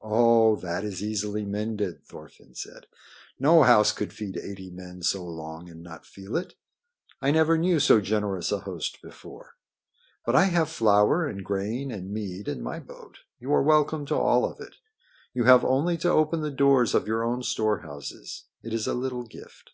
[0.00, 2.86] "Oh, that is easily mended," Thorfinn said.
[3.38, 6.54] "No house could feed eighty men so long and not feel it.
[7.20, 9.58] I never knew so generous a host before.
[10.24, 13.18] But I have flour and grain and mead in my boat.
[13.38, 14.76] You are welcome to all of it.
[15.34, 18.44] You have only to open the doors of your own storehouses.
[18.62, 19.72] It is a little gift."